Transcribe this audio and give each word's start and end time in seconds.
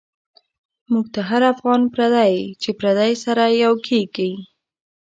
موږ 0.91 1.05
ته 1.13 1.21
هر 1.29 1.41
افغان 1.53 1.81
پردی، 1.93 2.33
چی 2.61 2.69
پردی 2.79 3.13
سره 3.23 3.43
یو 3.63 3.73
کیږی 3.87 4.31